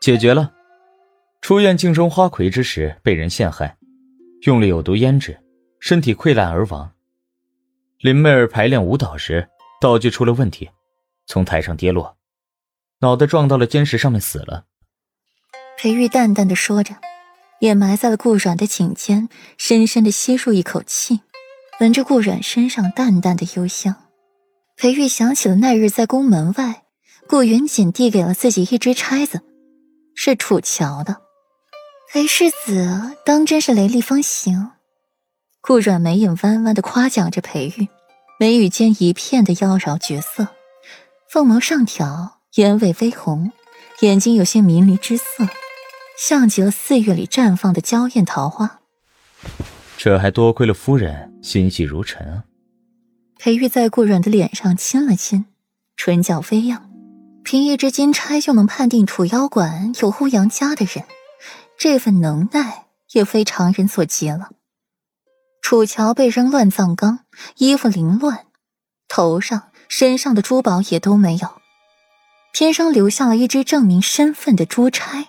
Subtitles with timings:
[0.00, 0.52] 解决了。
[1.42, 3.76] 出院镜中花魁之时被人陷害，
[4.42, 5.38] 用了有毒胭脂，
[5.78, 6.92] 身体溃烂而亡。
[7.98, 9.48] 林妹儿排练舞蹈时，
[9.80, 10.70] 道具出了问题，
[11.26, 12.16] 从台上跌落，
[13.00, 14.64] 脑袋撞到了坚石上面死了。
[15.78, 16.94] 裴玉淡淡的说着，
[17.60, 19.28] 也埋在了顾阮的颈间，
[19.58, 21.20] 深深的吸入一口气，
[21.78, 23.96] 闻着顾阮身上淡淡的幽香。
[24.76, 26.84] 裴玉想起了那日在宫门外，
[27.26, 29.42] 顾云锦递给了自己一支钗子，
[30.22, 31.16] 是楚乔的。
[32.12, 34.72] 裴世子当真是雷厉风行。
[35.62, 37.88] 顾阮眉眼弯弯的夸奖着裴玉，
[38.38, 40.48] 眉宇间一片的妖娆绝色，
[41.30, 43.50] 凤眸上挑，眼尾微红，
[44.00, 45.48] 眼睛有些迷离之色，
[46.18, 48.80] 像极了四月里绽放的娇艳桃花。
[49.96, 52.44] 这还多亏了夫人心细如尘啊。
[53.38, 55.46] 裴玉在顾阮的脸上亲了亲，
[55.96, 56.89] 唇角飞扬。
[57.50, 61.04] 凭一支金钗就能判定楚妖馆有欧阳家的人，
[61.76, 64.50] 这份能耐也非常人所及了。
[65.60, 67.24] 楚乔被扔乱葬岗，
[67.56, 68.46] 衣服凌乱，
[69.08, 71.60] 头上、身上的珠宝也都没有，
[72.52, 75.26] 偏生留下了一只证明身份的珠钗。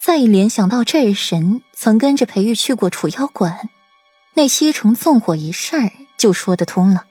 [0.00, 3.68] 再一联想到这神曾跟着裴玉去过楚妖馆，
[4.34, 7.04] 那西城纵火一事儿就说得通了。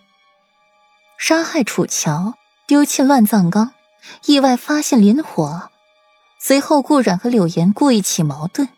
[1.18, 2.34] 杀害楚乔，
[2.68, 3.72] 丢弃乱葬岗，
[4.26, 5.70] 意外发现林火，
[6.40, 8.70] 随后顾阮和柳岩故意起矛盾，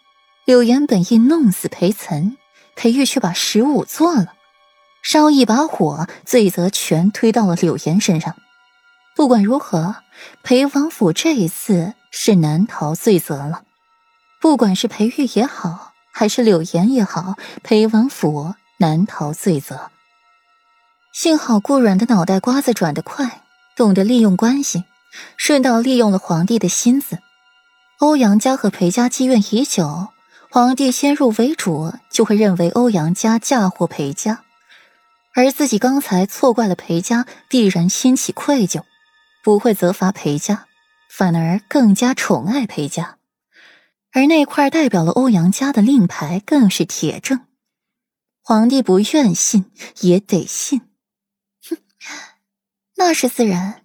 [0.46, 2.38] 柳岩本意弄死裴岑，
[2.76, 4.34] 裴玉却把十五做了，
[5.04, 8.36] 烧一把火，罪责全推到了柳岩身上。
[9.16, 9.96] 不管如何，
[10.44, 13.64] 裴王府这一次是难逃罪责了。
[14.40, 19.92] 不管是裴玉也好，还是柳岩也好，裴王府难逃罪责。
[21.14, 23.44] 幸好顾阮的脑袋瓜子转得快，
[23.76, 24.86] 懂得利用关系，
[25.38, 27.20] 顺道利用了皇帝的心思。
[28.00, 30.10] 欧阳家和裴家积怨已久，
[30.50, 34.44] 皇帝先入为主，就会认为欧阳家嫁祸裴家，
[35.34, 38.84] 而自己刚才错怪了裴家，必然心起愧疚，
[39.44, 40.66] 不会责罚裴家，
[41.10, 43.18] 反而更加宠爱裴家。
[44.14, 47.46] 而那块代表了欧阳家的令牌更是铁证，
[48.42, 49.72] 皇帝不愿信
[50.02, 50.82] 也得信。
[51.70, 51.78] 哼
[52.98, 53.81] 那是自然，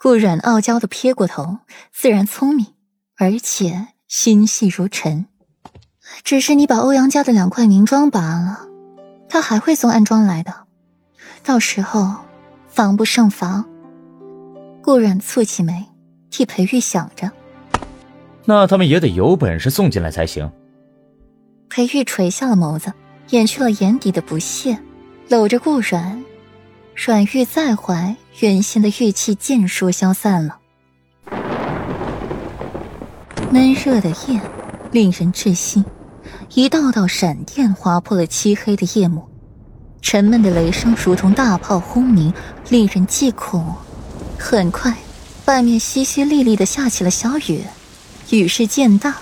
[0.00, 1.58] 顾阮傲娇的撇过头，
[1.92, 2.68] 自然聪明，
[3.16, 5.26] 而且心细如尘。
[6.22, 8.60] 只是你把欧阳家的两块明妆拔了，
[9.28, 10.54] 他还会送暗装来的，
[11.42, 12.14] 到时候
[12.68, 13.68] 防不胜防。
[14.80, 15.86] 顾阮蹙起眉，
[16.30, 17.32] 替裴玉想着。
[18.44, 20.48] 那他们也得有本事送进来才行。
[21.68, 22.92] 裴玉垂下了眸子，
[23.30, 24.78] 掩去了眼底的不屑，
[25.28, 26.24] 搂着顾阮。
[27.00, 30.58] 阮玉在怀，原先的玉气尽数消散了。
[33.52, 34.40] 闷热的夜，
[34.90, 35.84] 令人窒息，
[36.54, 39.28] 一道道闪电划破了漆黑的夜幕，
[40.02, 42.34] 沉闷的雷声如同大炮轰鸣，
[42.68, 43.76] 令人忌恐。
[44.36, 44.92] 很快，
[45.46, 47.62] 外面淅淅沥沥的下起了小雨，
[48.30, 49.18] 雨势渐大，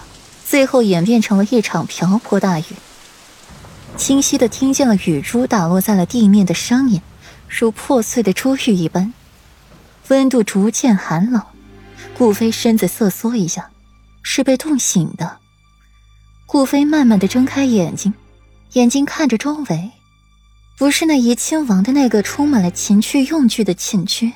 [0.46, 2.64] 最后演变成了一场瓢泼大雨。
[3.98, 7.02] 清晰的听见了雨珠打落在了地面的声音。
[7.48, 9.12] 如破碎的珠玉一般，
[10.08, 11.42] 温度逐渐寒冷。
[12.16, 13.70] 顾飞身子瑟缩一下，
[14.22, 15.38] 是被冻醒的。
[16.46, 18.14] 顾飞慢慢的睁开眼睛，
[18.72, 19.90] 眼睛看着周围，
[20.78, 24.32] 不是那怡亲王的那个充满了情趣用具的寝居，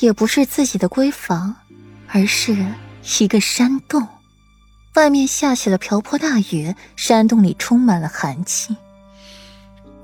[0.00, 1.56] 也不是自己的闺房，
[2.08, 2.56] 而是
[3.18, 4.06] 一个山洞。
[4.94, 8.76] 外面下起了瓢泼大雨，山洞里充满了寒气。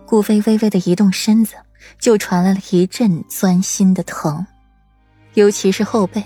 [0.06, 1.54] 顾飞微微的移动身子。
[1.98, 4.46] 就传来了一阵钻心的疼，
[5.34, 6.24] 尤其是后背，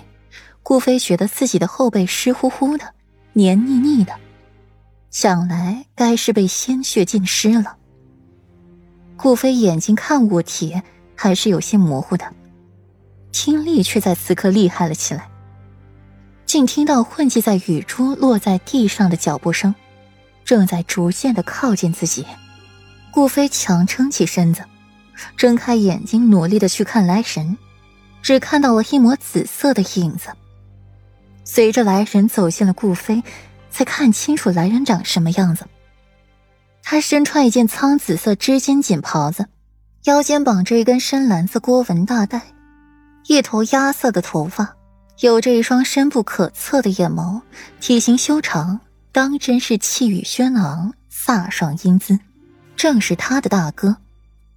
[0.62, 2.94] 顾飞觉得自己的后背湿乎乎的、
[3.32, 4.12] 黏腻腻的，
[5.10, 7.76] 想来该是被鲜血浸湿了。
[9.16, 10.82] 顾飞眼睛看物体
[11.14, 12.32] 还是有些模糊的，
[13.32, 15.28] 听力却在此刻厉害了起来，
[16.44, 19.74] 竟听到混迹在雨珠落在地上的脚步声，
[20.44, 22.26] 正在逐渐的靠近自己。
[23.10, 24.62] 顾飞强撑起身子。
[25.36, 27.56] 睁开眼睛，努力的去看来人，
[28.22, 30.28] 只看到了一抹紫色的影子。
[31.44, 33.22] 随着来人走进了顾飞，
[33.70, 35.66] 才看清楚来人长什么样子。
[36.82, 39.46] 他身穿一件苍紫色织金锦袍子，
[40.04, 42.42] 腰间绑着一根深蓝色郭纹大带，
[43.26, 44.76] 一头鸭色的头发，
[45.20, 47.40] 有着一双深不可测的眼眸，
[47.80, 48.80] 体型修长，
[49.12, 52.18] 当真是气宇轩昂，飒爽英姿，
[52.76, 53.96] 正是他的大哥。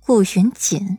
[0.10, 0.98] 顾云锦，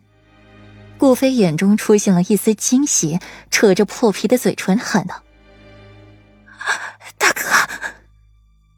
[0.97, 3.19] 顾飞眼中出现了一丝惊喜，
[3.51, 5.25] 扯着破皮的嘴唇喊道
[7.19, 7.43] ：“大哥，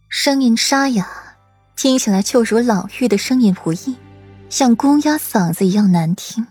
[0.08, 1.06] 声音沙哑，
[1.76, 3.99] 听起来就如老妪的声音不一，
[4.49, 6.46] 像公鸭嗓子一样难听。